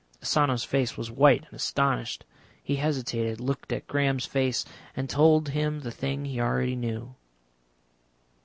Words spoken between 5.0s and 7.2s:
told him the thing he already knew.